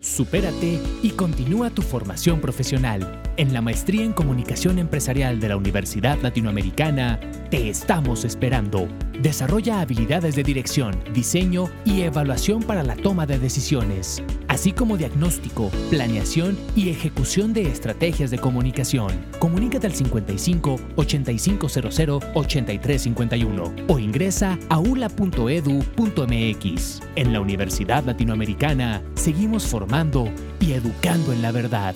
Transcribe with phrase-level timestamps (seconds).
[0.00, 3.20] Supérate y continúa tu formación profesional.
[3.36, 7.18] En la maestría en comunicación empresarial de la Universidad Latinoamericana,
[7.50, 8.86] te estamos esperando.
[9.20, 15.68] Desarrolla habilidades de dirección, diseño y evaluación para la toma de decisiones, así como diagnóstico,
[15.90, 19.10] planeación y ejecución de estrategias de comunicación.
[19.40, 25.40] Comunícate al 55 8500 8351 o ingresa a ula.edu.mx.
[27.16, 29.87] En la Universidad Latinoamericana seguimos formando
[30.60, 31.94] y educando en la verdad.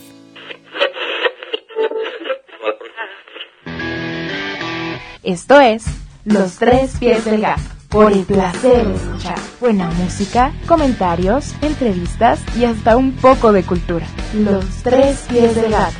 [5.22, 5.84] Esto es
[6.24, 7.60] Los Tres Pies del Gato.
[7.90, 14.06] Por el placer de escuchar buena música, comentarios, entrevistas y hasta un poco de cultura.
[14.34, 15.96] Los Tres Pies del Gato.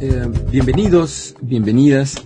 [0.00, 2.16] Eh, bienvenidos, bienvenidas.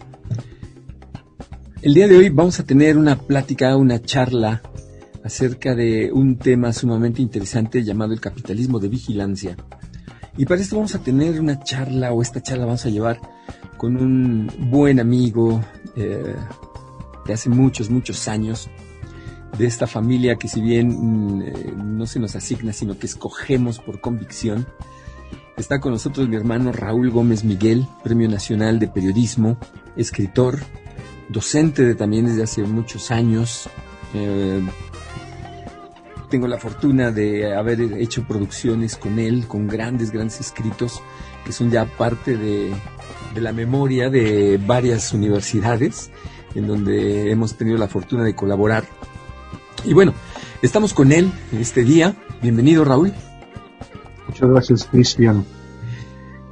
[1.89, 4.61] El día de hoy vamos a tener una plática, una charla
[5.25, 9.57] acerca de un tema sumamente interesante llamado el capitalismo de vigilancia.
[10.37, 13.19] Y para esto vamos a tener una charla, o esta charla vamos a llevar
[13.79, 15.65] con un buen amigo
[15.97, 16.37] eh,
[17.25, 18.69] de hace muchos, muchos años,
[19.57, 24.03] de esta familia que si bien mm, no se nos asigna, sino que escogemos por
[24.03, 24.67] convicción.
[25.57, 29.57] Está con nosotros mi hermano Raúl Gómez Miguel, Premio Nacional de Periodismo,
[29.97, 30.59] escritor,
[31.29, 33.69] docente de, también desde hace muchos años.
[34.15, 34.63] Eh,
[36.31, 41.01] tengo la fortuna de haber hecho producciones con él, con grandes, grandes escritos,
[41.45, 42.71] que son ya parte de,
[43.35, 46.11] de la memoria de varias universidades,
[46.55, 48.85] en donde hemos tenido la fortuna de colaborar.
[49.85, 50.13] Y bueno,
[50.61, 52.15] estamos con él este día.
[52.43, 53.13] Bienvenido, Raúl.
[54.27, 55.45] Muchas gracias, Cristian.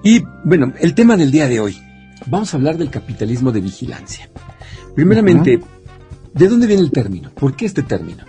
[0.02, 1.82] Y bueno, el tema del día de hoy.
[2.26, 4.28] Vamos a hablar del capitalismo de vigilancia.
[4.96, 5.60] Primeramente,
[6.32, 7.30] ¿de dónde viene el término?
[7.30, 8.24] ¿Por qué este término?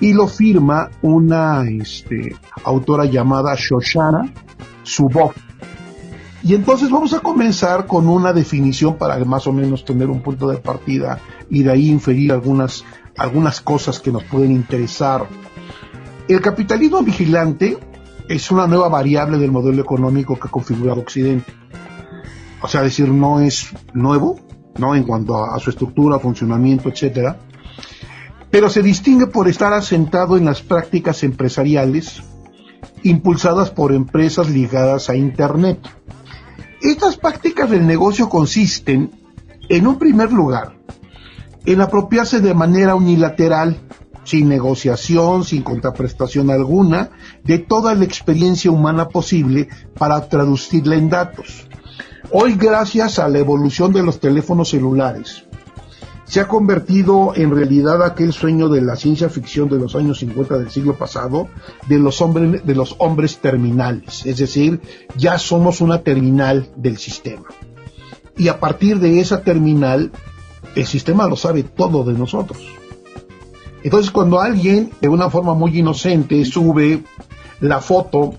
[0.00, 2.34] Y lo firma una este,
[2.64, 4.32] autora llamada Shoshana
[4.84, 5.36] Zuboff.
[6.42, 10.48] Y entonces vamos a comenzar con una definición para más o menos tener un punto
[10.48, 12.84] de partida y de ahí inferir algunas,
[13.16, 15.26] algunas cosas que nos pueden interesar.
[16.32, 17.76] El capitalismo vigilante
[18.26, 21.52] es una nueva variable del modelo económico que ha configurado Occidente.
[22.62, 24.40] O sea, decir, no es nuevo,
[24.78, 24.94] ¿no?
[24.94, 27.36] En cuanto a, a su estructura, funcionamiento, etcétera.
[28.50, 32.22] Pero se distingue por estar asentado en las prácticas empresariales
[33.02, 35.80] impulsadas por empresas ligadas a Internet.
[36.80, 39.10] Estas prácticas del negocio consisten,
[39.68, 40.78] en un primer lugar,
[41.66, 43.76] en apropiarse de manera unilateral,
[44.24, 47.10] sin negociación, sin contraprestación alguna,
[47.44, 49.68] de toda la experiencia humana posible
[49.98, 51.66] para traducirla en datos.
[52.30, 55.44] Hoy, gracias a la evolución de los teléfonos celulares,
[56.24, 60.56] se ha convertido en realidad aquel sueño de la ciencia ficción de los años 50
[60.58, 61.48] del siglo pasado,
[61.88, 64.24] de los hombres, de los hombres terminales.
[64.24, 64.80] Es decir,
[65.14, 67.48] ya somos una terminal del sistema.
[68.38, 70.10] Y a partir de esa terminal,
[70.74, 72.60] el sistema lo sabe todo de nosotros.
[73.82, 77.02] Entonces, cuando alguien, de una forma muy inocente, sube
[77.60, 78.34] la foto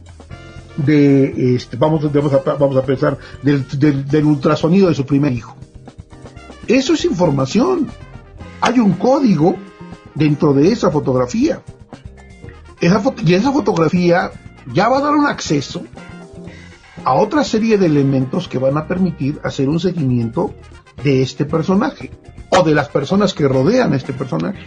[0.78, 5.56] de, este, vamos, a, vamos a pensar, del, ultrasonido de su primer hijo,
[6.68, 7.90] eso es información.
[8.62, 9.56] Hay un código
[10.16, 11.62] dentro de esa fotografía.
[12.80, 14.32] Y esa fotografía
[14.74, 15.84] ya va a dar un acceso
[17.04, 20.54] a otra serie de elementos que van a permitir hacer un seguimiento
[21.04, 22.12] de este personaje
[22.50, 24.66] o de las personas que rodean a este personaje.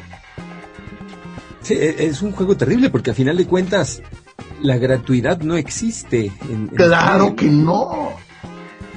[1.67, 4.01] Sí, e, es un juego terrible porque a final de cuentas
[4.63, 6.31] la gratuidad no existe.
[6.49, 8.11] En, en claro que no.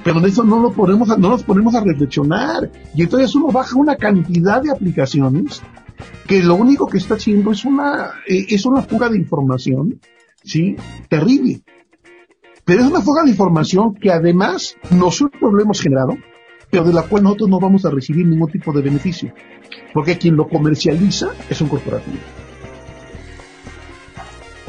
[0.03, 2.71] Pero de eso no lo ponemos no nos ponemos a reflexionar.
[2.93, 5.63] Y entonces uno baja una cantidad de aplicaciones
[6.27, 9.99] que lo único que está haciendo es una es una fuga de información
[10.43, 10.75] sí
[11.09, 11.63] terrible.
[12.65, 16.15] Pero es una fuga de información que además nosotros lo hemos generado
[16.69, 19.33] pero de la cual nosotros no vamos a recibir ningún tipo de beneficio,
[19.91, 22.19] porque quien lo comercializa es un corporativo.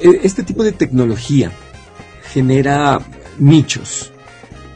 [0.02, 1.52] E, este tipo de tecnología
[2.32, 3.00] genera
[3.38, 4.12] nichos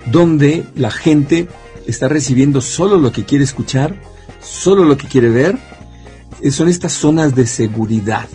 [0.07, 1.49] donde la gente
[1.87, 3.95] está recibiendo solo lo que quiere escuchar,
[4.41, 5.59] solo lo que quiere ver.
[6.41, 8.29] Eh, son estas zonas de seguridad.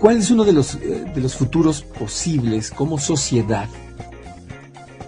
[0.00, 3.68] ¿Cuál es uno de los, eh, de los futuros posibles como sociedad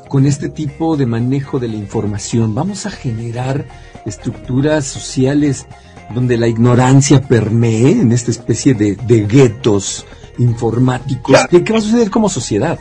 [0.08, 2.55] con este tipo de manejo de la información?
[2.55, 3.67] ¿Vamos a generar
[4.06, 5.67] estructuras sociales
[6.14, 8.94] donde la ignorancia permee en esta especie de,
[9.26, 10.06] guetos
[10.38, 11.36] informáticos?
[11.50, 12.78] ¿Qué, va a suceder como sociedad?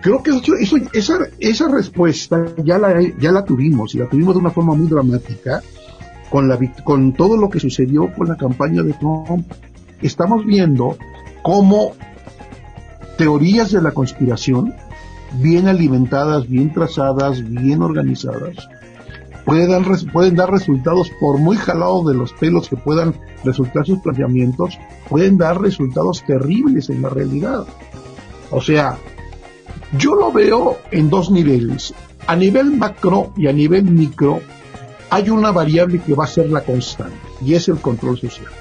[0.00, 0.30] Creo que
[0.60, 4.74] eso, esa, esa respuesta ya la, ya la tuvimos y la tuvimos de una forma
[4.74, 5.60] muy dramática
[6.30, 9.50] con, la, con todo lo que sucedió con la campaña de Trump.
[10.00, 10.96] Estamos viendo
[11.42, 11.92] cómo
[13.16, 14.74] teorías de la conspiración,
[15.40, 18.68] bien alimentadas, bien trazadas, bien organizadas,
[19.48, 23.14] pueden pueden dar resultados, por muy jalados de los pelos que puedan
[23.44, 24.78] resultar sus planteamientos,
[25.08, 27.66] pueden dar resultados terribles en la realidad.
[28.50, 28.98] O sea,
[29.96, 31.94] yo lo veo en dos niveles.
[32.26, 34.40] A nivel macro y a nivel micro,
[35.08, 38.52] hay una variable que va a ser la constante, y es el control social.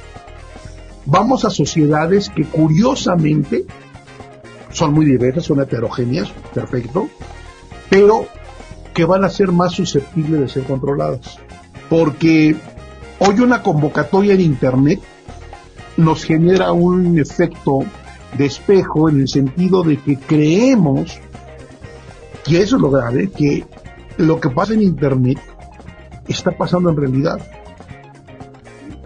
[1.06, 3.66] Vamos a sociedades que curiosamente
[4.72, 7.10] son muy diversas, son heterogéneas, perfecto,
[7.90, 8.26] pero
[8.98, 11.38] que van a ser más susceptibles de ser controladas.
[11.88, 12.56] Porque
[13.20, 15.00] hoy una convocatoria en Internet
[15.98, 17.82] nos genera un efecto
[18.36, 21.20] de espejo en el sentido de que creemos,
[22.48, 23.66] y eso es lo grave, que
[24.18, 25.38] lo que pasa en Internet
[26.28, 27.40] está pasando en realidad.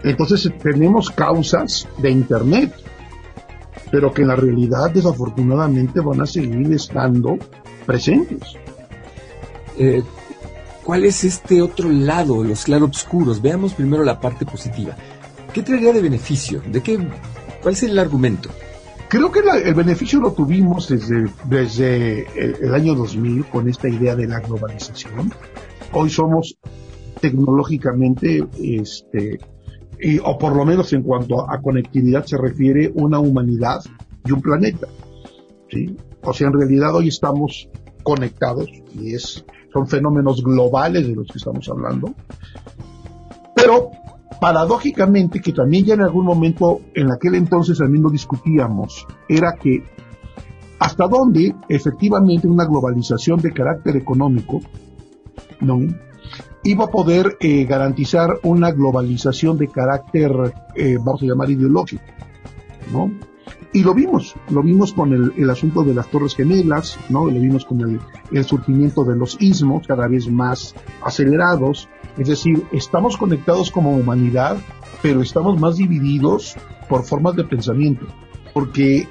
[0.04, 2.72] Entonces tenemos causas de Internet,
[3.90, 7.36] pero que en la realidad desafortunadamente van a seguir estando
[7.84, 8.56] presentes.
[9.78, 10.02] Eh,
[10.84, 13.40] ¿cuál es este otro lado, los claroscuros?
[13.40, 14.96] Veamos primero la parte positiva.
[15.52, 16.62] ¿Qué traería de beneficio?
[16.66, 16.98] ¿De qué,
[17.62, 18.50] ¿Cuál es el argumento?
[19.08, 24.26] Creo que el beneficio lo tuvimos desde, desde el, año 2000 con esta idea de
[24.26, 25.30] la globalización.
[25.92, 26.56] Hoy somos
[27.20, 29.38] tecnológicamente, este,
[30.24, 33.82] o por lo menos en cuanto a, conectividad se refiere, una humanidad
[34.24, 34.88] y un planeta.
[35.70, 35.94] ¿sí?
[36.22, 37.68] O sea, en realidad hoy estamos
[38.02, 42.14] conectados y es son fenómenos globales de los que estamos hablando.
[43.54, 43.90] Pero
[44.40, 49.84] paradójicamente, que también ya en algún momento, en aquel entonces también lo discutíamos, era que
[50.78, 54.60] hasta dónde efectivamente una globalización de carácter económico
[55.60, 55.78] ¿no?
[56.64, 60.32] iba a poder eh, garantizar una globalización de carácter,
[60.74, 62.02] eh, vamos a llamar ideológico.
[62.92, 63.12] ¿no?
[63.74, 67.24] Y lo vimos, lo vimos con el, el, asunto de las Torres Gemelas, ¿no?
[67.24, 71.88] Lo vimos con el, el surgimiento de los ismos cada vez más acelerados.
[72.18, 74.58] Es decir, estamos conectados como humanidad,
[75.00, 76.54] pero estamos más divididos
[76.86, 78.04] por formas de pensamiento.
[78.52, 79.08] Porque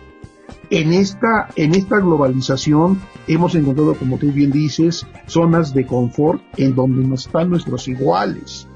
[0.69, 6.75] en esta, en esta globalización hemos encontrado, como tú bien dices, zonas de confort en
[6.75, 8.67] donde no están nuestros iguales.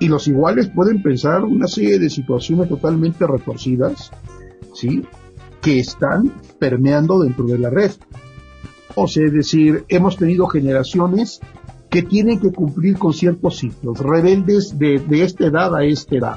[0.00, 4.10] Y los iguales pueden pensar una serie de situaciones totalmente retorcidas
[4.74, 5.04] ¿sí?
[5.60, 7.92] que están permeando dentro de la red.
[8.94, 11.40] O sea, es decir, hemos tenido generaciones
[11.90, 16.36] que tienen que cumplir con ciertos ciclos, rebeldes de, de esta edad a esta edad,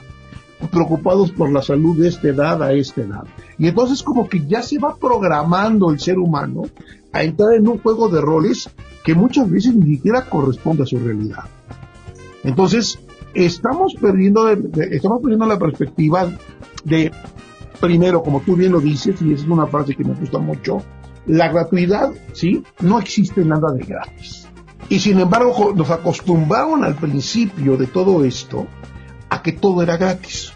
[0.72, 3.24] preocupados por la salud de esta edad a esta edad.
[3.58, 6.64] Y entonces como que ya se va programando el ser humano
[7.12, 8.70] a entrar en un juego de roles
[9.04, 11.44] que muchas veces ni siquiera corresponde a su realidad.
[12.44, 13.00] Entonces,
[13.34, 16.30] estamos perdiendo, estamos perdiendo la perspectiva
[16.84, 17.12] de
[17.82, 20.82] primero, como tú bien lo dices, y esa es una frase que me gusta mucho,
[21.26, 22.64] la gratuidad, ¿sí?
[22.80, 24.48] No existe nada de gratis.
[24.88, 28.68] Y sin embargo, nos acostumbraron al principio de todo esto
[29.30, 30.54] a que todo era gratis.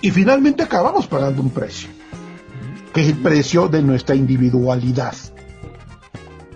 [0.00, 1.88] Y finalmente acabamos pagando un precio,
[2.92, 5.14] que es el precio de nuestra individualidad.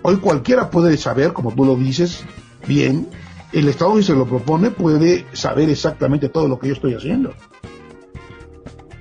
[0.01, 2.23] Hoy cualquiera puede saber, como tú lo dices,
[2.67, 3.07] bien,
[3.53, 7.33] el Estado si se lo propone puede saber exactamente todo lo que yo estoy haciendo.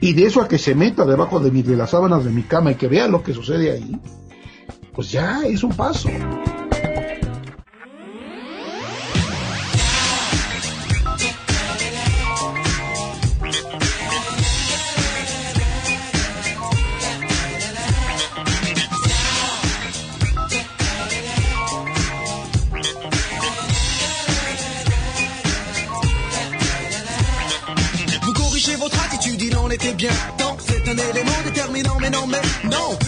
[0.00, 2.72] Y de eso a que se meta debajo de, de las sábanas de mi cama
[2.72, 3.98] y que vea lo que sucede ahí,
[4.92, 6.08] pues ya es un paso.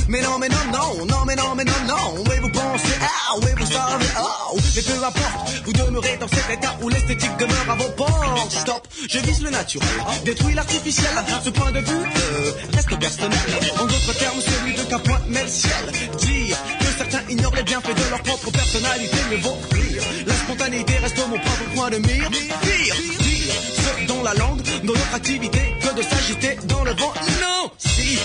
[0.09, 2.25] Mais non, mais non, non, non, mais non, mais non, non.
[2.29, 6.51] Oui, vous pensez, ah, oui, vous savez, oh, mais peu importe, vous demeurez dans cet
[6.51, 8.53] état où l'esthétique demeure à vos portes.
[8.53, 9.89] Stop, je vise le naturel,
[10.25, 11.11] détruis l'artificiel.
[11.45, 13.39] Ce point de vue euh, reste personnel.
[13.79, 15.73] En d'autres termes, celui de qu'un point met le ciel.
[16.19, 20.03] Dire que certains ignorent les bienfaits de leur propre personnalité, mais vaut rire.
[20.27, 22.31] La spontanéité reste mon propre point de mire.
[22.31, 27.13] Pire, dire ce dont la langue, dans notre activité, que de s'agiter dans le vent.
[27.41, 28.19] Non, si,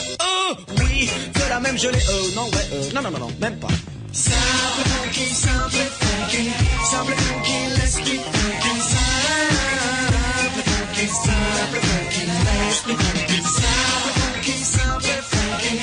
[1.74, 2.00] même gelée.
[2.10, 3.68] Euh, non, ouais, euh, non, non, non, non, même pas.
[4.12, 6.50] Simple funky, simple funky,
[6.86, 15.74] simple funky, l'esprit funky, simple funky, simple funky, l'esprit funky, simple funky, simple funky,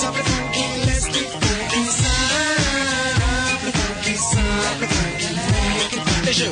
[0.00, 6.44] simple funky, l'esprit funky, simple funky, simple funky, Et je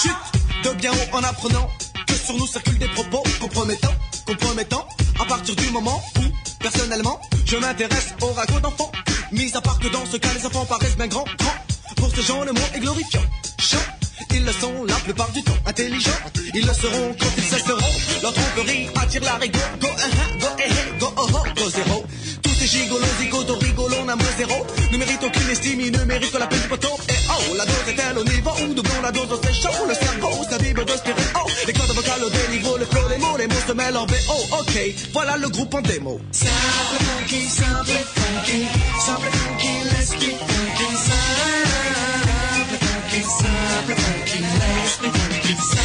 [0.00, 0.22] chute
[0.64, 1.70] de bien haut en apprenant
[2.08, 3.94] que sur nous circulent des propos compromettants,
[4.26, 4.86] compromettants,
[5.20, 6.22] à partir du moment où,
[6.62, 8.92] personnellement, je m'intéresse au ragot d'enfants.
[9.32, 11.94] Mis à part que dans ce cas, les enfants paraissent bien grands, grands.
[11.96, 13.22] Pour ces gens, le mot est glorifiant.
[13.58, 13.78] Chant,
[14.34, 15.56] ils le sont la plupart du temps.
[15.66, 16.10] Intelligents,
[16.54, 17.92] ils le seront quand ils cesseront.
[18.22, 19.68] Leur tromperie attire la rigueur.
[19.80, 22.04] Go, uh, uh, go, eh, eh, go, oh, oh, go, zéro.
[22.72, 24.64] Gigolos, zigotos, rigolons, n'amour zéro.
[24.90, 26.88] Ne méritent aucune estime, ils ne méritent que la peine du poteau.
[27.10, 29.84] Et oh, la dose est-elle au niveau où doublons la dose, c'est chaud.
[29.86, 31.44] Le cerveau s'abîme de stéréo.
[31.66, 34.56] Les cordes vocales au déniveau, le flow, les mots, les mots se mêlent en VO.
[34.58, 34.72] Ok,
[35.12, 36.18] voilà le groupe en démo.
[36.32, 36.50] Simple
[37.04, 38.66] funky, simple funky,
[39.04, 41.68] simple funky, l'esprit funky, simple
[42.80, 44.42] funky, simple funky,
[44.88, 45.81] simple funky,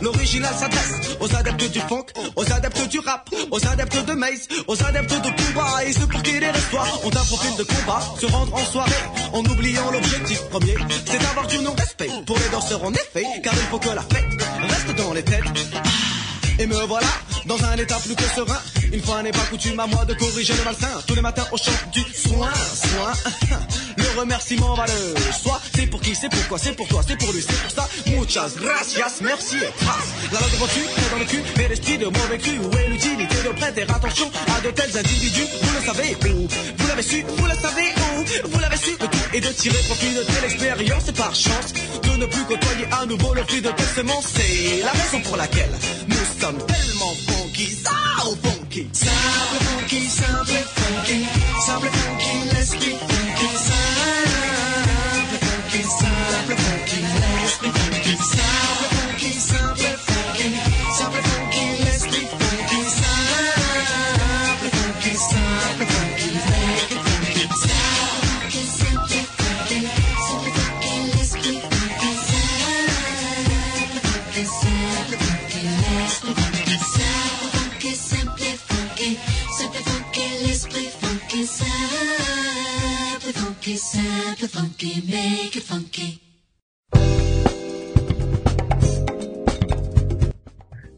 [0.00, 4.82] l'original s'adresse aux adeptes du funk, aux adeptes du rap, aux adeptes de Maze, aux
[4.82, 8.26] adeptes de Cuba et ceux pour qui les restoirs ont un profil de combat, se
[8.26, 12.92] rendre en soirée en oubliant l'objectif premier, c'est d'avoir du non-respect pour les danseurs en
[12.92, 14.24] effet, car il faut que la fête
[14.60, 15.44] reste dans les têtes.
[16.58, 17.06] Et me voilà
[17.46, 18.58] dans un état plus que serein.
[18.92, 20.88] Une fois n'est pas coutume à moi de corriger le malsain.
[21.06, 23.12] Tous les matins au champ du soin, soin.
[24.16, 25.14] Remerciement va le.
[25.74, 27.88] C'est pour qui, c'est pourquoi, c'est pour toi, c'est pour lui, c'est pour ça.
[28.06, 30.08] Muchas gracias, merci et trace.
[30.32, 32.58] La langue reçue est dans le cul, mais l'esprit de mauvais cru.
[32.58, 35.46] Où est l'utilité de prêter attention à de tels individus?
[35.62, 36.48] Vous le savez où?
[36.78, 38.48] Vous l'avez su, vous le savez où?
[38.50, 41.72] Vous l'avez su, le tout est de tirer profit de telle expérience et par chance
[42.02, 44.26] de ne plus côtoyer à nouveau le fruit de telle semence.
[44.34, 45.72] C'est la raison pour laquelle
[46.08, 47.90] nous sommes tellement funky, ça
[48.42, 48.88] funky.
[48.92, 51.26] Simple funky, simple funky,
[51.60, 52.29] simple funky,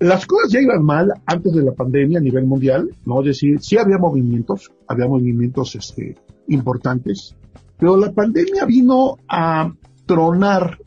[0.00, 3.20] Las cosas ya iban mal antes de la pandemia a nivel mundial, ¿no?
[3.20, 6.16] Es decir, sí había movimientos, había movimientos este,
[6.48, 7.36] importantes,
[7.78, 9.72] pero la pandemia vino a
[10.06, 10.78] tronar,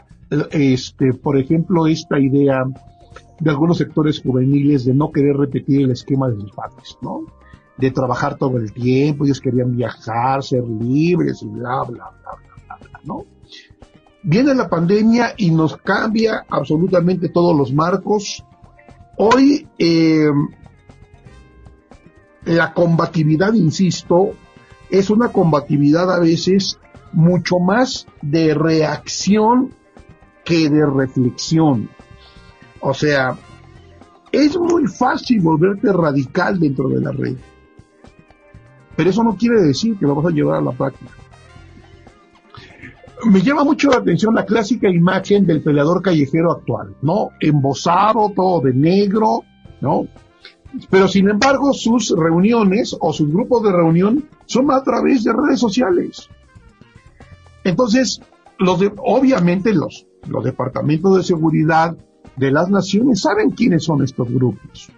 [0.51, 2.65] este, por ejemplo, esta idea
[3.39, 7.21] de algunos sectores juveniles de no querer repetir el esquema de sus padres, ¿no?
[7.77, 12.31] De trabajar todo el tiempo, ellos querían viajar, ser libres y bla, bla, bla,
[12.67, 13.25] bla, bla, ¿no?
[14.23, 18.43] Viene la pandemia y nos cambia absolutamente todos los marcos.
[19.17, 20.31] Hoy, eh,
[22.45, 24.31] la combatividad, insisto,
[24.89, 26.79] es una combatividad a veces
[27.11, 29.73] mucho más de reacción
[30.43, 31.89] que de reflexión.
[32.79, 33.37] O sea,
[34.31, 37.35] es muy fácil volverte radical dentro de la red.
[38.95, 41.11] Pero eso no quiere decir que lo vas a llevar a la práctica.
[43.25, 47.29] Me llama mucho la atención la clásica imagen del peleador callejero actual, ¿no?
[47.39, 49.43] Embosado, todo de negro,
[49.81, 50.07] ¿no?
[50.89, 55.59] Pero sin embargo, sus reuniones o sus grupos de reunión son a través de redes
[55.59, 56.29] sociales.
[57.63, 58.21] Entonces,
[58.59, 61.95] los de- obviamente los, los departamentos de seguridad
[62.35, 64.89] de las naciones saben quiénes son estos grupos.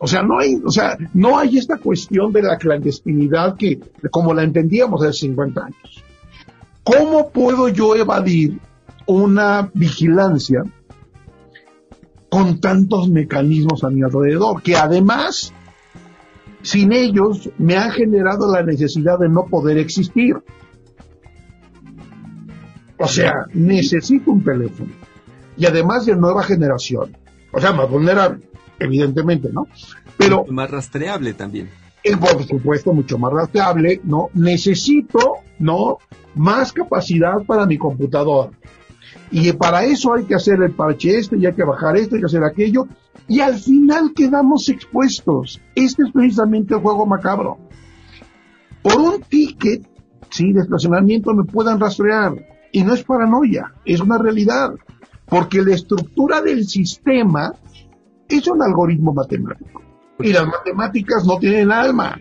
[0.00, 4.32] O sea, no hay, o sea, no hay esta cuestión de la clandestinidad que, como
[4.32, 6.04] la entendíamos hace 50 años.
[6.84, 8.60] ¿Cómo puedo yo evadir
[9.06, 10.62] una vigilancia
[12.30, 14.62] con tantos mecanismos a mi alrededor?
[14.62, 15.52] Que además,
[16.62, 20.36] sin ellos, me han generado la necesidad de no poder existir.
[22.98, 24.92] O sea, necesito un teléfono.
[25.56, 27.16] Y además de nueva generación.
[27.52, 28.47] O sea, más vulnerable,
[28.78, 29.66] evidentemente, ¿no?
[30.16, 30.44] Pero...
[30.48, 31.70] Más rastreable también.
[32.04, 34.30] Y por supuesto, mucho más rastreable, ¿no?
[34.34, 35.98] Necesito, ¿no?
[36.34, 38.52] Más capacidad para mi computador.
[39.30, 42.22] Y para eso hay que hacer el parche este, y hay que bajar esto, hay
[42.22, 42.86] que hacer aquello.
[43.26, 45.60] Y al final quedamos expuestos.
[45.74, 47.58] Este es precisamente el juego macabro.
[48.82, 49.86] Por un ticket,
[50.30, 52.34] sí, de estacionamiento me puedan rastrear.
[52.72, 54.74] Y no es paranoia, es una realidad.
[55.26, 57.54] Porque la estructura del sistema
[58.28, 59.82] es un algoritmo matemático.
[60.20, 62.20] Y las matemáticas no tienen alma.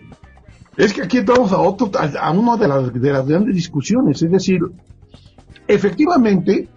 [0.76, 4.22] Es que aquí entramos a otro, a, una de las, de las grandes discusiones.
[4.22, 4.60] Es decir,
[5.68, 6.70] efectivamente,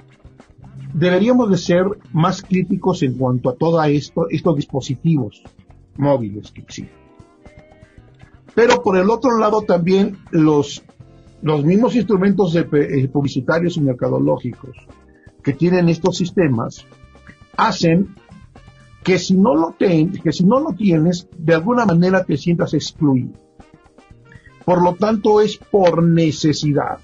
[0.95, 5.43] deberíamos de ser más críticos en cuanto a todos esto, estos dispositivos
[5.97, 7.01] móviles que existen.
[8.55, 10.83] Pero por el otro lado también los,
[11.43, 14.77] los mismos instrumentos eh, publicitarios y mercadológicos
[15.43, 16.85] que tienen estos sistemas
[17.57, 18.15] hacen
[19.03, 22.75] que si no lo ten, que si no lo tienes, de alguna manera te sientas
[22.75, 23.33] excluido.
[24.65, 26.99] Por lo tanto, es por necesidad.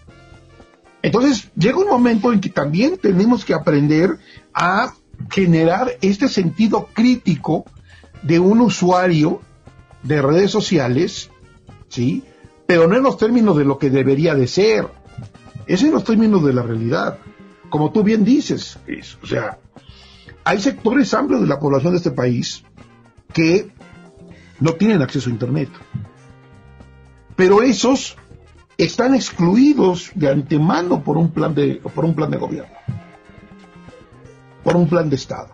[1.02, 4.18] Entonces, llega un momento en que también tenemos que aprender
[4.52, 4.94] a
[5.30, 7.64] generar este sentido crítico
[8.22, 9.40] de un usuario
[10.02, 11.30] de redes sociales,
[11.88, 12.24] ¿sí?
[12.66, 14.88] Pero no en los términos de lo que debería de ser,
[15.66, 17.18] es en los términos de la realidad.
[17.70, 18.78] Como tú bien dices,
[19.22, 19.58] o sea,
[20.46, 22.62] hay sectores amplios de la población de este país
[23.32, 23.68] que
[24.60, 25.68] no tienen acceso a Internet.
[27.34, 28.16] Pero esos
[28.78, 32.76] están excluidos de antemano por un plan de, por un plan de gobierno,
[34.62, 35.52] por un plan de Estado.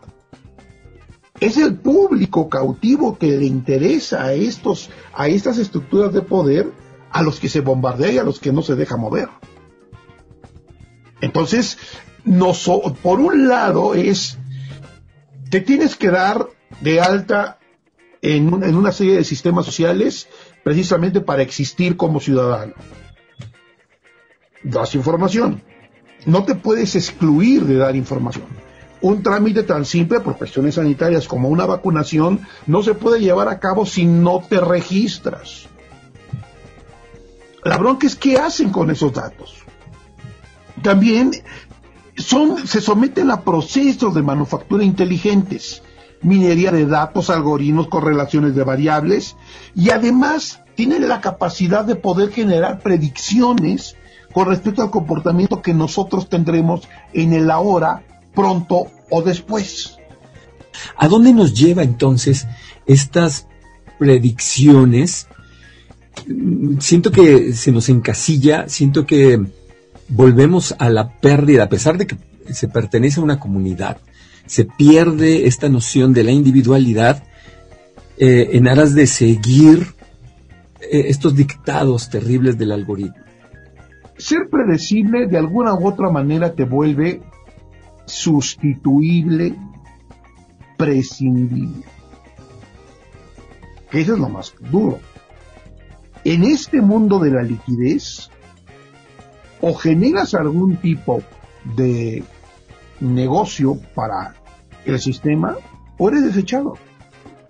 [1.41, 6.71] Es el público cautivo que le interesa a estos, a estas estructuras de poder,
[7.11, 9.31] a los que se bombardea y a los que no se deja mover.
[11.23, 11.79] Entonces,
[13.03, 14.39] por un lado es,
[15.53, 16.49] te tienes que dar
[16.81, 17.59] de alta
[18.23, 20.27] en, una serie de sistemas sociales
[20.65, 22.73] precisamente para existir como ciudadano
[24.63, 25.63] das información.
[26.25, 28.47] No te puedes excluir de dar información.
[29.03, 33.61] Un trámite tan simple por cuestiones sanitarias como una vacunación no se puede llevar a
[33.61, 35.67] cabo si no te registras.
[37.63, 39.55] La bronca es qué hacen con esos datos.
[40.81, 41.33] También
[42.17, 45.83] son, se someten a procesos de manufactura inteligentes,
[46.23, 49.37] minería de datos, algoritmos, correlaciones de variables
[49.75, 53.97] y además tienen la capacidad de poder generar predicciones
[54.33, 58.03] con respecto al comportamiento que nosotros tendremos en el ahora,
[58.35, 59.97] pronto o después.
[60.97, 62.47] ¿A dónde nos lleva entonces
[62.87, 63.47] estas
[63.99, 65.29] predicciones?
[66.79, 69.45] Siento que se nos encasilla, siento que
[70.15, 72.17] volvemos a la pérdida, a pesar de que
[72.53, 73.99] se pertenece a una comunidad,
[74.47, 77.23] se pierde esta noción de la individualidad
[78.19, 79.95] eh, en aras de seguir
[80.81, 83.23] eh, estos dictados terribles del algoritmo
[84.23, 87.21] ser predecible de alguna u otra manera te vuelve
[88.07, 89.57] sustituible,
[90.77, 91.85] prescindible.
[93.91, 95.01] Eso es lo más duro.
[96.25, 98.31] En este mundo de la liquidez,
[99.63, 101.23] o generas algún tipo
[101.77, 102.23] de
[103.01, 104.35] negocio para
[104.85, 105.57] el sistema,
[105.97, 106.75] o eres desechado.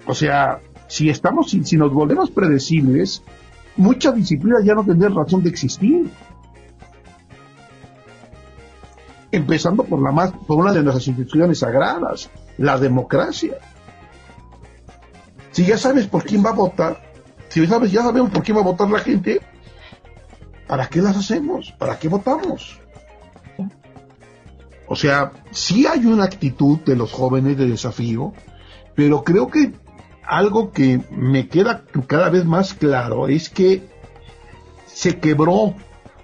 [0.07, 3.23] O sea, si estamos, si, nos volvemos predecibles,
[3.77, 6.11] muchas disciplinas ya no tendrían razón de existir
[9.31, 13.55] empezando por la más, por una de nuestras instituciones sagradas, la democracia.
[15.53, 17.01] Si ya sabes por quién va a votar,
[17.49, 19.41] si sabes, ya sabemos por quién va a votar la gente,
[20.73, 21.71] ¿para qué las hacemos?
[21.73, 22.81] ¿Para qué votamos?
[24.87, 28.33] O sea, sí hay una actitud de los jóvenes de desafío,
[28.95, 29.75] pero creo que
[30.25, 33.87] algo que me queda cada vez más claro es que
[34.87, 35.75] se quebró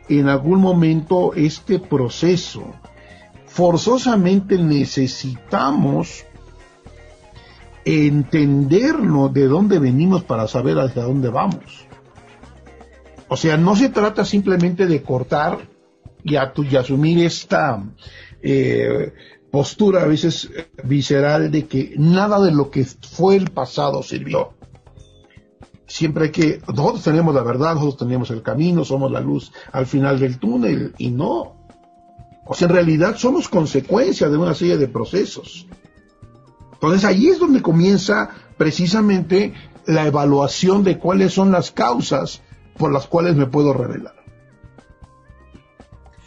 [0.08, 2.72] en algún momento este proceso
[3.48, 6.24] forzosamente necesitamos
[7.84, 11.87] entendernos de dónde venimos para saber hacia dónde vamos.
[13.28, 15.68] O sea, no se trata simplemente de cortar
[16.24, 17.82] y, asumir esta
[18.42, 19.12] eh,
[19.50, 20.50] postura a veces
[20.84, 24.54] visceral de que nada de lo que fue el pasado sirvió.
[25.86, 29.86] Siempre hay que, nosotros tenemos la verdad, nosotros tenemos el camino, somos la luz al
[29.86, 31.56] final del túnel y no,
[32.44, 35.66] o sea, en realidad somos consecuencia de una serie de procesos.
[36.72, 39.52] Entonces ahí es donde comienza precisamente
[39.86, 42.42] la evaluación de cuáles son las causas
[42.78, 44.14] por las cuales me puedo revelar.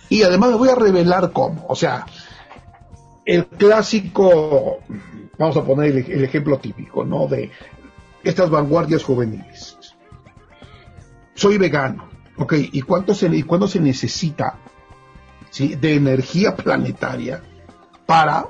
[0.09, 1.65] Y además me voy a revelar cómo.
[1.69, 2.05] O sea,
[3.25, 4.79] el clásico,
[5.37, 7.27] vamos a poner el, ejemplo típico, ¿no?
[7.27, 7.49] De
[8.23, 9.77] estas vanguardias juveniles.
[11.33, 12.53] Soy vegano, ¿ok?
[12.73, 14.57] ¿Y cuánto se, y cuándo se necesita
[15.49, 15.75] ¿sí?
[15.75, 17.41] de energía planetaria
[18.05, 18.47] para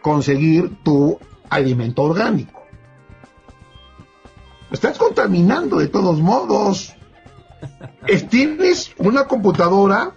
[0.00, 1.18] conseguir tu
[1.50, 2.61] alimento orgánico?
[4.72, 6.94] Estás contaminando de todos modos.
[8.06, 10.12] Es- Tienes una computadora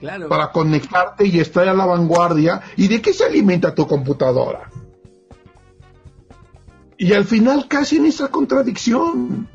[0.00, 0.28] Claro.
[0.28, 2.62] para conectarte y estar a la vanguardia.
[2.76, 4.70] ¿Y de qué se alimenta tu computadora?
[6.96, 9.48] Y al final casi en esa contradicción.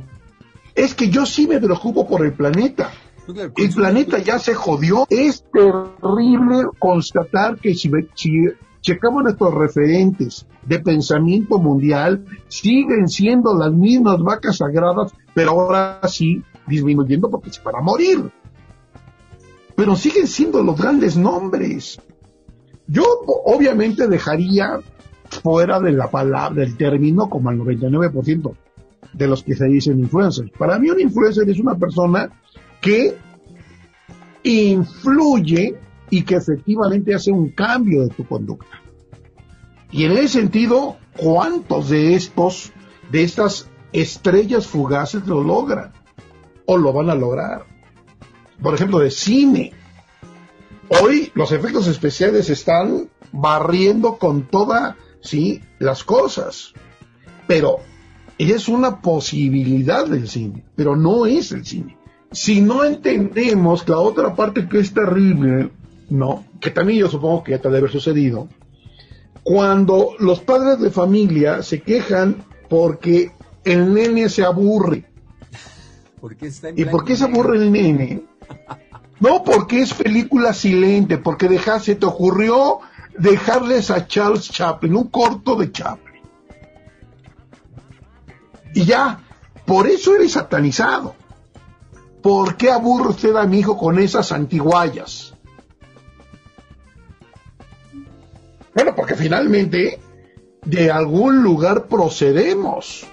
[0.76, 2.92] Es que yo sí me preocupo por el planeta.
[3.26, 5.06] Claro, El planeta ya se jodió.
[5.10, 8.32] Es terrible constatar que si, si
[8.84, 16.44] checamos nuestros referentes de pensamiento mundial, siguen siendo las mismas vacas sagradas, pero ahora sí
[16.68, 18.30] disminuyendo porque se van a morir.
[19.76, 22.00] Pero siguen siendo los grandes nombres.
[22.86, 23.04] Yo
[23.46, 24.80] obviamente dejaría
[25.42, 28.54] fuera de la palabra, del término, como el 99%
[29.14, 30.52] de los que se dicen influencers.
[30.52, 32.30] Para mí un influencer es una persona
[32.82, 33.16] que
[34.44, 35.78] influye
[36.14, 38.80] y que efectivamente hace un cambio de tu conducta.
[39.92, 42.72] Y en ese sentido, ¿cuántos de estos,
[43.12, 45.92] de estas estrellas fugaces lo logran?
[46.68, 47.66] O lo van a lograr.
[48.62, 49.74] Por ejemplo, de cine.
[51.02, 56.74] Hoy los efectos especiales están barriendo con todas, sí, las cosas.
[57.48, 57.80] Pero
[58.38, 61.98] es una posibilidad del cine, pero no es el cine.
[62.32, 65.72] Si no entendemos la otra parte que es terrible,
[66.10, 68.48] no, que también yo supongo que ya te debe haber sucedido,
[69.44, 73.32] cuando los padres de familia se quejan porque
[73.64, 75.06] el nene se aburre.
[76.22, 78.24] ¿Por qué está en ¿Y por qué se aburre el nene?
[79.20, 82.80] No, porque es película silente, porque deja- se te ocurrió
[83.18, 86.22] dejarles a Charles Chaplin, un corto de Chaplin.
[88.74, 89.20] Y ya,
[89.66, 91.16] por eso eres satanizado.
[92.22, 95.34] ¿Por qué aburre usted a mi hijo con esas antiguallas?
[98.76, 100.00] Bueno, porque finalmente
[100.66, 103.06] de algún lugar procedemos.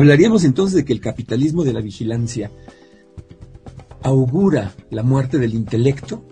[0.00, 2.50] Hablaríamos entonces de que el capitalismo de la vigilancia
[4.02, 6.24] augura la muerte del intelecto.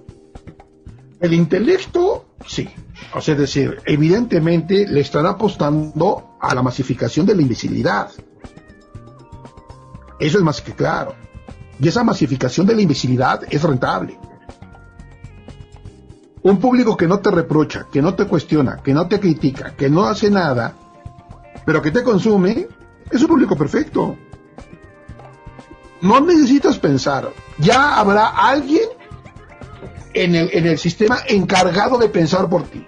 [1.20, 2.66] El intelecto, sí.
[3.14, 8.10] O sea, es decir, evidentemente le estará apostando a la masificación de la invisibilidad.
[10.18, 11.14] Eso es más que claro.
[11.78, 14.18] Y esa masificación de la invisibilidad es rentable.
[16.40, 19.90] Un público que no te reprocha, que no te cuestiona, que no te critica, que
[19.90, 20.74] no hace nada,
[21.66, 22.66] pero que te consume,
[23.10, 24.16] es un público perfecto.
[26.00, 27.30] No necesitas pensar.
[27.58, 28.88] Ya habrá alguien
[30.14, 32.86] en el, en el sistema encargado de pensar por ti.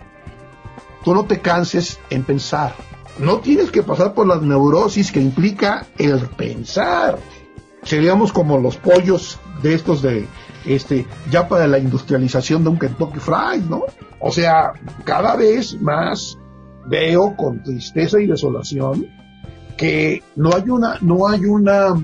[1.04, 2.74] Tú no te canses en pensar.
[3.18, 7.18] No tienes que pasar por las neurosis que implica el pensar.
[7.82, 10.26] Seríamos como los pollos de estos de,
[10.64, 13.84] este, ya para la industrialización de un Kentucky Fried, ¿no?
[14.20, 14.72] O sea,
[15.04, 16.38] cada vez más
[16.86, 19.06] veo con tristeza y desolación
[19.80, 21.94] que no hay una, no hay una,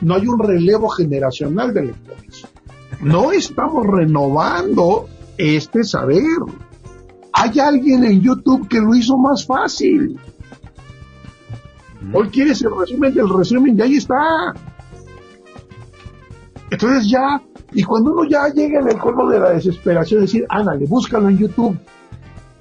[0.00, 2.46] no hay un relevo generacional de lectores.
[3.02, 6.22] No estamos renovando este saber.
[7.34, 10.18] Hay alguien en YouTube que lo hizo más fácil.
[12.14, 14.54] Hoy quieres el resumen del resumen y ahí está.
[16.70, 20.86] Entonces ya, y cuando uno ya llega en el colmo de la desesperación, decir, ándale,
[20.86, 21.78] búscalo en YouTube,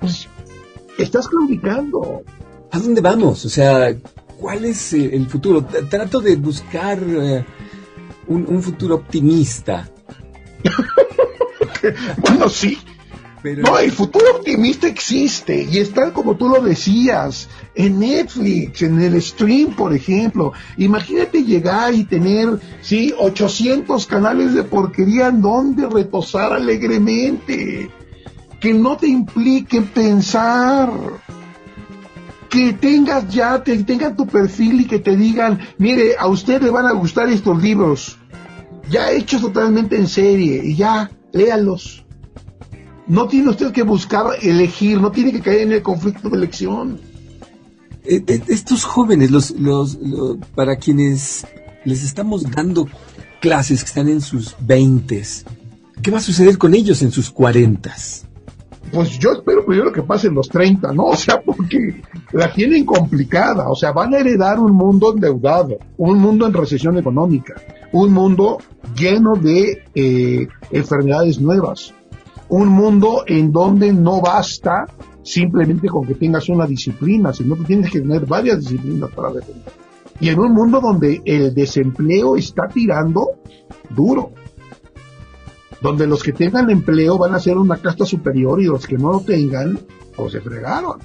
[0.01, 0.27] pues
[0.97, 2.21] estás claudicando.
[2.69, 3.45] ¿A dónde vamos?
[3.45, 3.95] O sea,
[4.39, 5.63] ¿cuál es eh, el futuro?
[5.65, 7.45] Trato de buscar eh,
[8.27, 9.89] un, un futuro optimista.
[12.17, 12.77] bueno, sí.
[13.41, 13.63] Pero...
[13.63, 19.21] No, el futuro optimista existe y está como tú lo decías, en Netflix, en el
[19.21, 20.53] stream, por ejemplo.
[20.77, 27.91] Imagínate llegar y tener, sí, 800 canales de porquería en donde retosar alegremente.
[28.59, 30.91] Que no te implique pensar.
[32.49, 36.69] Que tengas ya, te tengan tu perfil y que te digan, mire, a usted le
[36.69, 38.17] van a gustar estos libros.
[38.89, 42.05] Ya hechos totalmente en serie y ya, léalos.
[43.07, 46.99] No tiene usted que buscar elegir, no tiene que caer en el conflicto de elección.
[48.03, 49.97] Eh, eh, estos jóvenes, los, los,
[50.55, 51.45] para quienes
[51.83, 52.87] les estamos dando
[53.41, 55.45] clases que están en sus veintes,
[56.01, 58.26] ¿qué va a suceder con ellos en sus cuarentas?
[58.91, 61.05] Pues yo espero primero que pasen los 30, ¿no?
[61.07, 66.19] O sea, porque la tienen complicada, o sea, van a heredar un mundo endeudado, un
[66.19, 67.55] mundo en recesión económica,
[67.91, 68.57] un mundo
[68.95, 71.93] lleno de eh, enfermedades nuevas,
[72.49, 74.85] un mundo en donde no basta
[75.23, 79.73] simplemente con que tengas una disciplina, sino que tienes que tener varias disciplinas para defender.
[80.19, 83.33] Y en un mundo donde el desempleo está tirando
[83.89, 84.31] duro,
[85.81, 89.11] donde los que tengan empleo van a ser una casta superior y los que no
[89.11, 89.79] lo tengan,
[90.15, 90.99] pues se fregaron.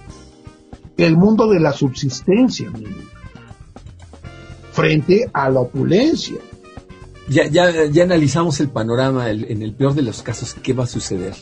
[0.96, 2.70] El mundo de la subsistencia,
[4.72, 6.37] frente a la opulencia.
[7.28, 10.88] Ya, ya, ya analizamos el panorama, en el peor de los casos, ¿qué va a
[10.88, 11.35] suceder?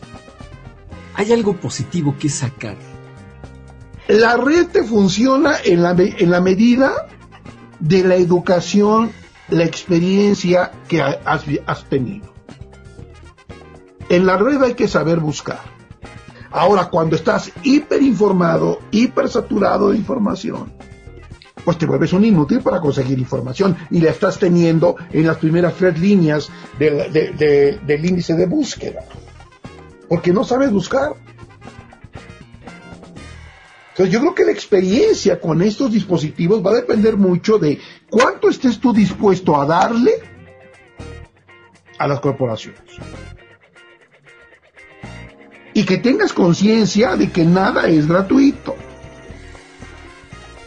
[1.20, 2.76] hay algo positivo que sacar.
[4.08, 7.08] La red te funciona en la, en la medida
[7.78, 9.12] de la educación,
[9.50, 12.32] la experiencia que has, has tenido.
[14.10, 15.60] En la red hay que saber buscar.
[16.50, 20.72] Ahora, cuando estás hiperinformado, hipersaturado de información,
[21.64, 25.74] pues te vuelves un inútil para conseguir información y la estás teniendo en las primeras
[25.74, 29.04] tres líneas del índice de búsqueda
[30.10, 31.12] porque no sabes buscar.
[33.90, 37.78] Entonces yo creo que la experiencia con estos dispositivos va a depender mucho de
[38.10, 40.14] cuánto estés tú dispuesto a darle
[41.96, 42.80] a las corporaciones.
[45.74, 48.74] Y que tengas conciencia de que nada es gratuito.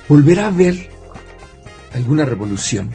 [0.08, 0.90] Volverá a haber
[1.94, 2.90] alguna revolución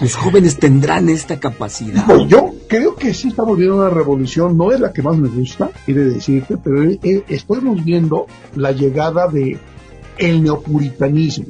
[0.00, 2.06] los jóvenes tendrán esta capacidad.
[2.06, 5.28] Pues yo creo que sí estamos viendo una revolución, no es la que más me
[5.28, 6.82] gusta, quiere decirte, pero
[7.28, 9.58] estamos viendo la llegada de
[10.16, 11.46] el neopuritanismo,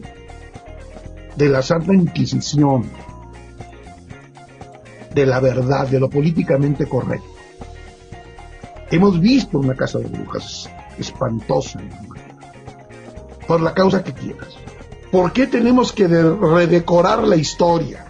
[1.37, 2.85] de la Santa Inquisición,
[5.15, 7.30] de la verdad, de lo políticamente correcto.
[8.91, 11.81] Hemos visto una casa de brujas espantosa,
[13.47, 14.49] por la causa que quieras.
[15.11, 18.07] ¿Por qué tenemos que redecorar la historia?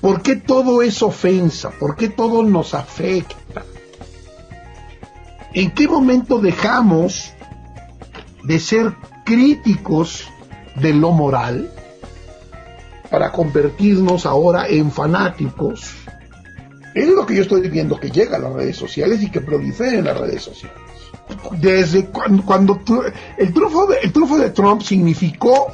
[0.00, 1.70] ¿Por qué todo es ofensa?
[1.70, 3.64] ¿Por qué todo nos afecta?
[5.52, 7.32] ¿En qué momento dejamos
[8.42, 8.92] de ser
[9.24, 10.28] críticos
[10.74, 11.70] de lo moral
[13.10, 15.94] para convertirnos ahora en fanáticos?
[16.94, 20.04] Es lo que yo estoy viendo que llega a las redes sociales y que proliferen
[20.04, 20.78] las redes sociales.
[21.60, 22.80] Desde cuando,
[23.36, 25.72] el, trufo de, el trufo de Trump significó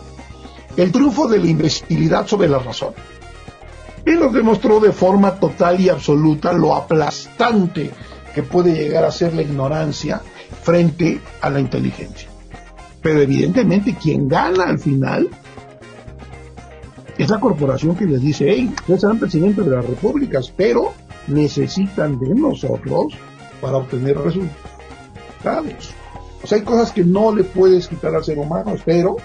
[0.77, 2.95] el triunfo de la imbecilidad sobre la razón.
[4.07, 7.91] Y nos demostró de forma total y absoluta lo aplastante
[8.35, 10.23] que puede llegar a ser la ignorancia
[10.63, 12.29] frente a la inteligencia.
[13.03, 15.29] Pero evidentemente quien gana al final
[17.19, 20.95] es la corporación que les dice, hey, ustedes serán presidentes de las repúblicas, pero
[21.31, 23.15] necesitan de nosotros
[23.61, 25.95] para obtener resultados.
[26.43, 29.17] O sea, hay cosas que no le puedes quitar al ser humano, pero,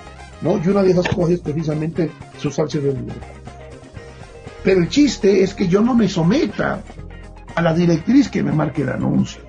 [0.42, 0.58] ¿no?
[0.58, 3.28] Y una de esas cosas es precisamente su salsa de libertad.
[4.64, 6.82] Pero el chiste es que yo no me someta
[7.54, 9.42] a la directriz que me marque el anuncio.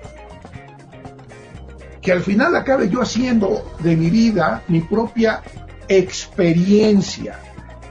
[2.01, 5.41] Que al final acabe yo haciendo de mi vida mi propia
[5.87, 7.39] experiencia.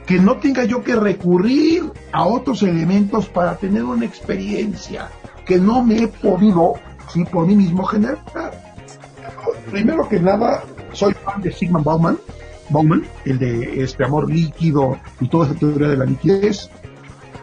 [0.07, 5.09] Que no tenga yo que recurrir a otros elementos para tener una experiencia
[5.45, 6.73] que no me he podido,
[7.11, 8.19] sí, por mí mismo generar.
[9.71, 12.17] Primero que nada, soy fan de Sigmund Bauman,
[12.69, 16.69] Bauman, el de este amor líquido y toda esa teoría de la liquidez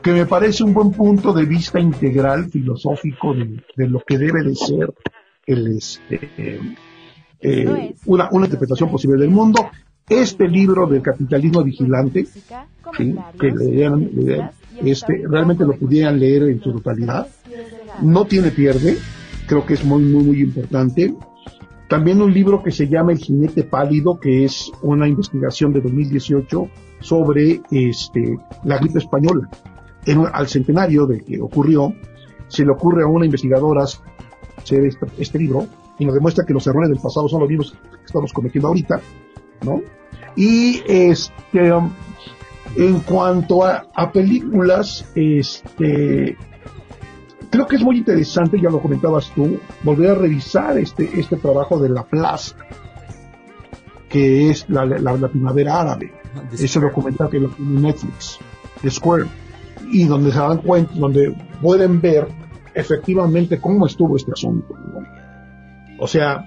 [0.04, 4.54] que me parece un buen punto de vista integral, filosófico, de, lo que debe de
[4.54, 4.92] ser
[5.46, 6.60] el, este,
[7.40, 9.70] eh, una, una interpretación posible del mundo.
[10.08, 12.26] Este libro del capitalismo vigilante,
[12.96, 14.10] que lean,
[14.82, 17.26] este, realmente lo pudieran leer en su totalidad,
[18.02, 18.98] no tiene pierde,
[19.46, 21.14] creo que es muy, muy, muy importante.
[21.88, 26.68] También un libro que se llama El jinete pálido, que es una investigación de 2018
[27.00, 29.48] sobre este, la gripe española
[30.32, 31.94] al centenario de que ocurrió,
[32.48, 35.66] se le ocurre a una investigadora hacer este, este, libro
[35.98, 39.00] y nos demuestra que los errores del pasado son los mismos que estamos cometiendo ahorita,
[39.64, 39.82] ¿no?
[40.36, 41.72] Y este,
[42.76, 46.36] en cuanto a, películas, este,
[47.50, 51.78] creo que es muy interesante, ya lo comentabas tú, volver a revisar este, este trabajo
[51.78, 52.56] de La Plaza,
[54.08, 58.38] que es la, la, primavera árabe, ah, ese documental que lo tiene Netflix,
[58.82, 59.26] The Square
[59.90, 62.26] y donde se dan cuenta, donde pueden ver
[62.74, 64.74] efectivamente cómo estuvo este asunto.
[65.98, 66.44] O sea,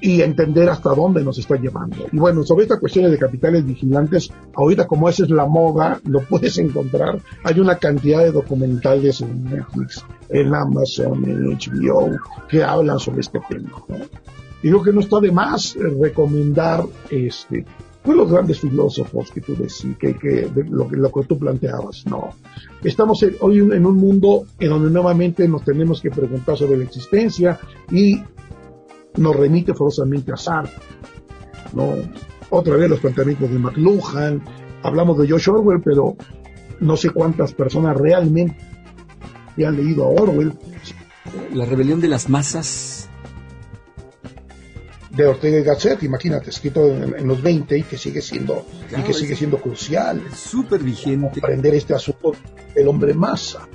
[0.00, 2.06] y entender hasta dónde nos está llevando.
[2.10, 6.20] Y bueno, sobre esta cuestión de capitales vigilantes, ahorita como esa es la moda, lo
[6.28, 7.18] puedes encontrar.
[7.44, 12.10] Hay una cantidad de documentales en Netflix, en Amazon, en HBO,
[12.48, 13.82] que hablan sobre este tema.
[14.62, 17.64] Y creo que no está de más recomendar este
[18.02, 22.30] pues los grandes filósofos que tú decís, que, que lo, lo, que tú planteabas, no.
[22.82, 27.60] Estamos hoy en un mundo en donde nuevamente nos tenemos que preguntar sobre la existencia
[27.90, 28.22] y
[29.16, 30.82] nos remite forzosamente a Sartre,
[31.72, 31.94] ¿no?
[32.50, 34.42] Otra vez los planteamientos de McLuhan,
[34.82, 36.16] hablamos de George Orwell, pero
[36.80, 38.70] no sé cuántas personas realmente
[39.64, 40.52] han leído a Orwell.
[41.52, 43.08] La rebelión de las masas
[45.10, 48.64] de Ortega y Gasset, imagínate, escrito en, los 20 y que sigue siendo,
[48.96, 50.22] y que sigue siendo crucial.
[50.34, 51.40] Súper vigente.
[51.40, 52.32] Aprender este asunto
[52.74, 53.68] del hombre masa.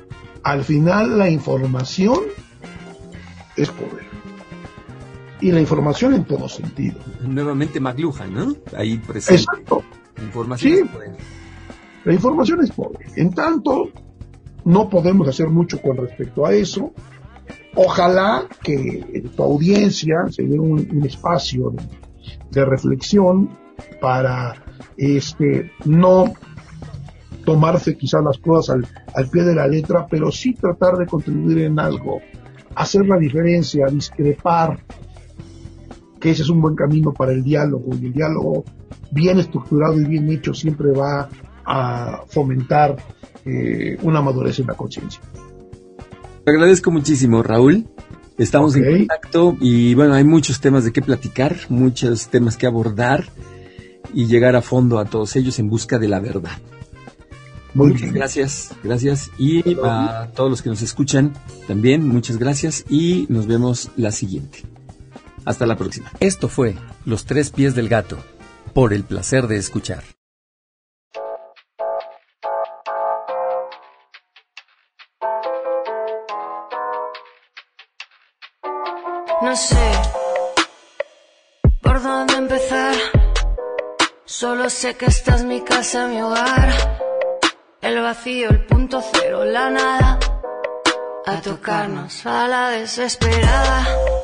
[0.43, 2.21] Al final la información
[3.56, 4.06] es poder.
[5.45, 6.99] Y la información en todo sentido.
[7.21, 8.55] Nuevamente McLuhan, ¿no?
[8.75, 9.41] Ahí presente.
[9.41, 9.84] Exacto.
[10.17, 11.17] La información es poder.
[12.05, 13.08] La información es poder.
[13.15, 13.89] En tanto,
[14.63, 16.93] no podemos hacer mucho con respecto a eso
[17.75, 21.73] Ojalá que tu audiencia se dé un, espacio
[22.49, 23.49] de, reflexión
[23.99, 24.55] para
[24.95, 26.34] este no
[27.43, 28.77] tomarse quizás las cosas
[29.13, 32.21] al, pie de la letra, pero sí tratar de contribuir en algo,
[32.75, 34.80] hacer la diferencia, discrepar,
[36.26, 38.65] que ese es un buen camino para el diálogo, y el diálogo
[39.11, 41.30] bien estructurado y bien hecho siempre va
[41.63, 42.95] a fomentar
[43.45, 45.21] eh, una madurez en la conciencia.
[46.43, 47.86] Te agradezco muchísimo, Raúl.
[48.39, 53.26] Estamos en contacto y bueno, hay muchos temas de qué platicar, muchos temas que abordar
[54.11, 56.57] y llegar a fondo a todos ellos en busca de la verdad.
[57.76, 59.30] Muy muchas gracias, gracias.
[59.38, 61.34] Y a todos los que nos escuchan
[61.67, 64.74] también, muchas gracias y nos vemos la siguiente.
[65.46, 66.12] Hasta la próxima.
[66.20, 66.76] Esto fue
[67.06, 68.18] Los Tres Pies del Gato,
[68.74, 70.04] por el placer de escuchar.
[79.41, 79.91] No sé
[81.82, 82.96] por dónde empezar.
[84.26, 86.74] Solo sé que esta es mi casa, mi hogar.
[87.82, 90.20] El vacío, el punto cero, la nada.
[91.28, 94.14] A tocarnos a la desesperada.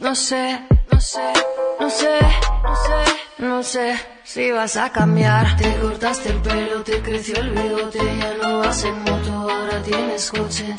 [0.00, 0.58] No sé,
[0.90, 1.32] no sé,
[1.78, 2.18] no sé,
[2.64, 3.02] no sé,
[3.36, 3.94] no sé
[4.24, 5.58] si vas a cambiar.
[5.58, 10.30] Te cortaste el pelo, te creció el bigote, ya no vas en moto, ahora tienes
[10.30, 10.74] coche.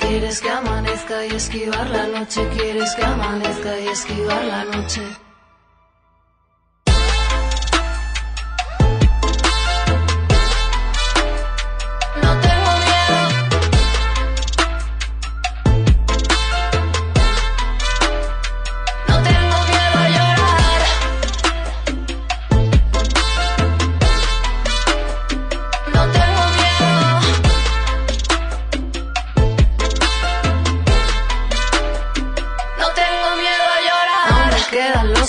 [0.00, 5.02] Quieres que amanezca y esquivar la noche, quieres que amanezca y esquivar la noche.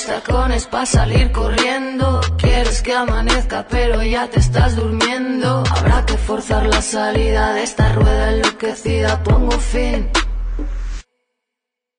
[0.08, 2.22] Razones para salir corriendo.
[2.38, 5.64] Quieres que amanezca, pero ya te estás durmiendo.
[5.70, 9.22] Habrá que forzar la salida de esta rueda enloquecida.
[9.24, 10.10] Pongo fin.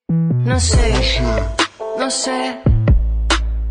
[0.09, 1.21] No sé,
[1.99, 2.61] no sé,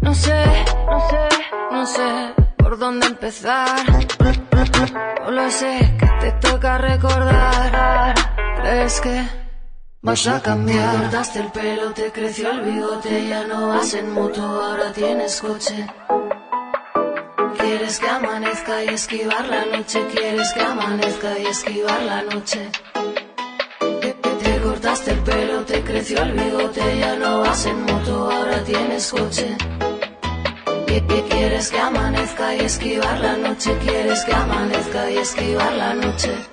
[0.02, 0.44] no sé,
[0.92, 1.28] no sé,
[1.72, 3.78] no sé por dónde empezar.
[5.24, 8.16] Solo sé que te toca recordar.
[8.62, 9.43] ¿Crees que?
[10.06, 14.42] Vas a cambiar, cortaste el pelo, te creció el bigote, ya no vas en moto,
[14.42, 15.88] ahora tienes coche.
[17.58, 22.70] Quieres que amanezca y esquivar la noche, quieres que amanezca y esquivar la noche.
[24.44, 29.10] Te cortaste el pelo, te creció el bigote, ya no vas en moto, ahora tienes
[29.10, 29.56] coche.
[31.30, 36.53] Quieres que amanezca y esquivar la noche, quieres que amanezca y esquivar la noche.